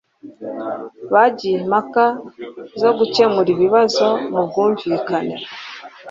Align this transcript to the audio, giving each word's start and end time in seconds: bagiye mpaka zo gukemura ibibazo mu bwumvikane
bagiye 1.13 1.57
mpaka 1.69 2.05
zo 2.81 2.89
gukemura 2.97 3.49
ibibazo 3.55 4.05
mu 4.33 4.41
bwumvikane 4.47 5.35